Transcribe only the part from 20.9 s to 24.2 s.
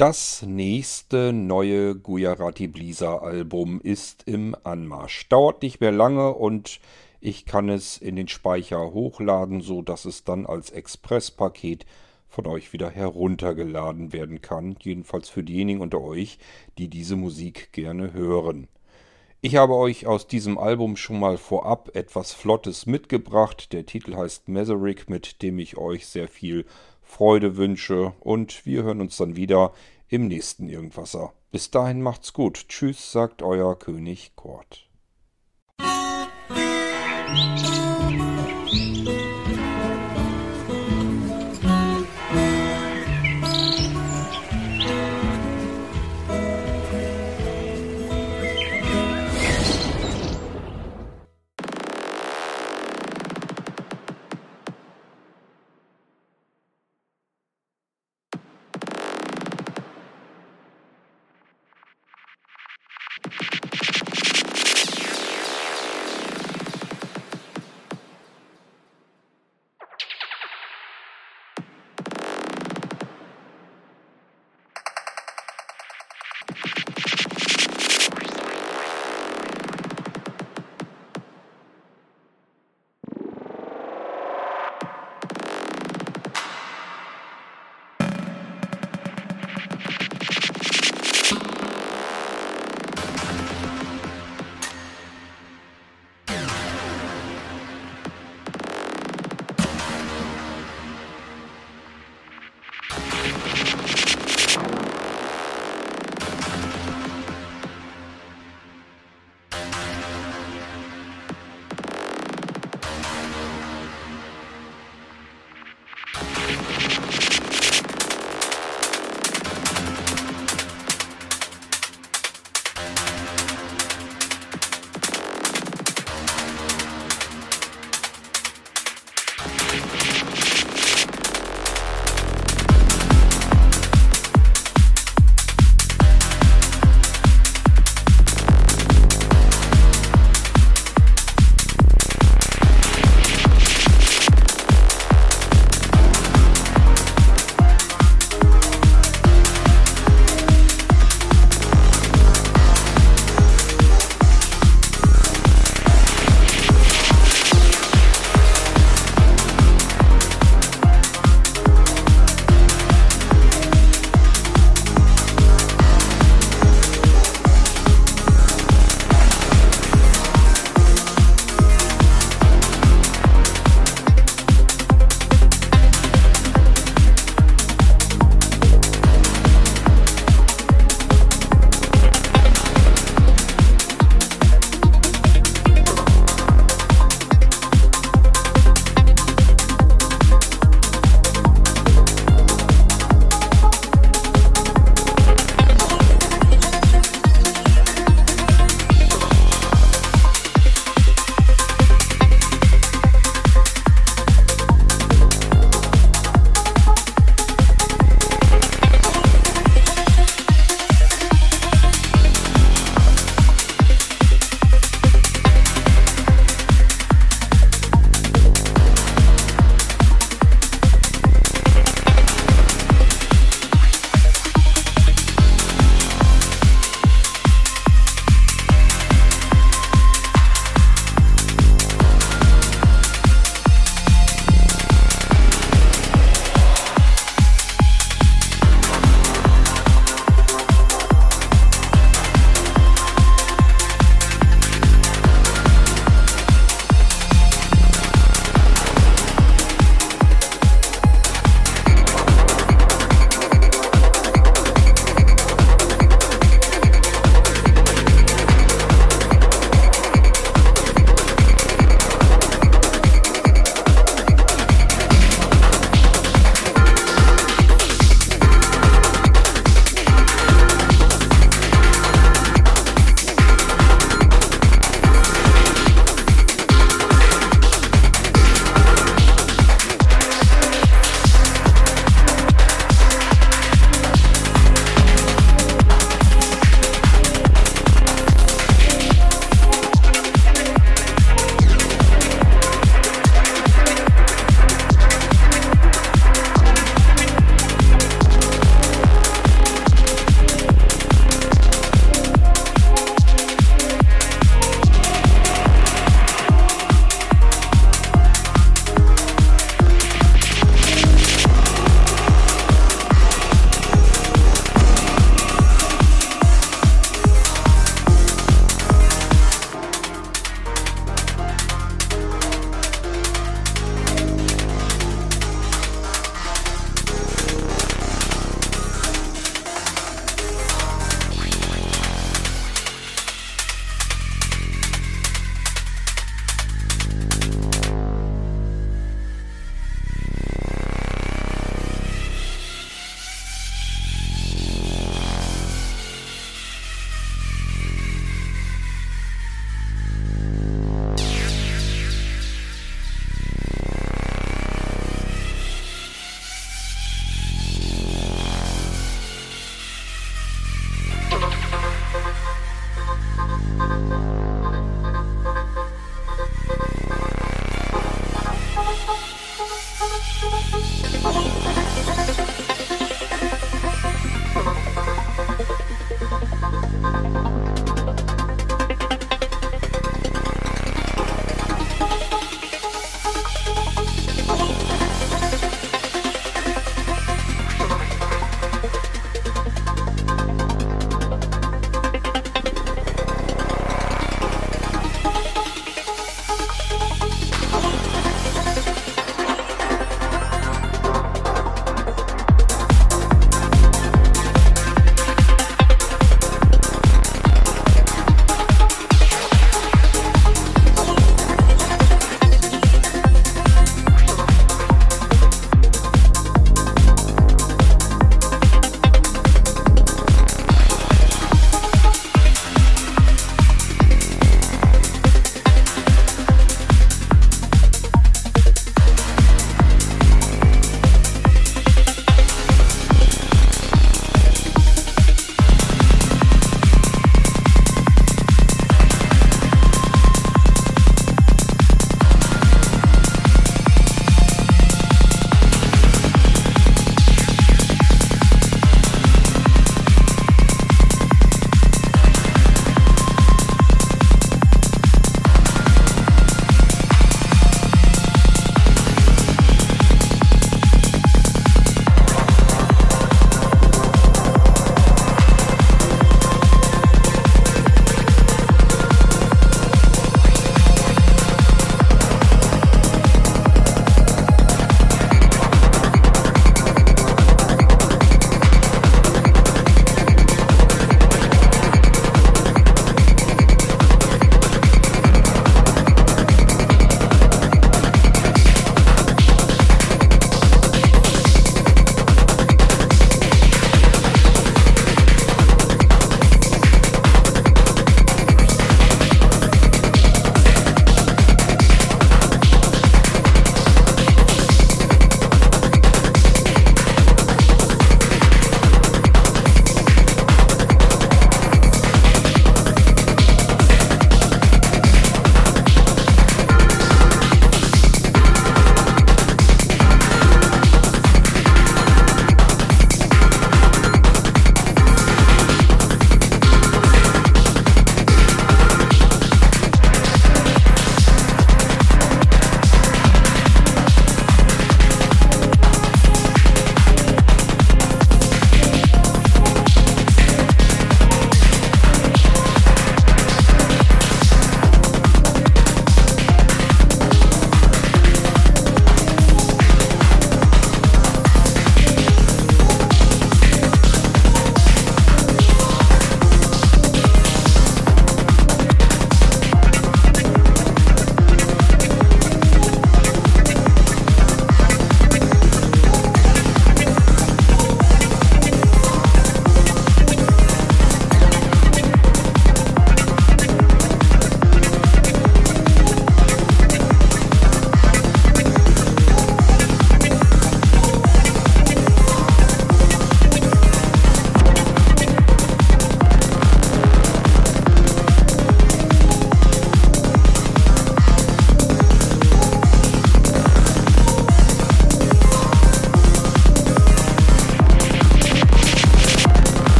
schon mal vorab etwas Flottes mitgebracht. Der Titel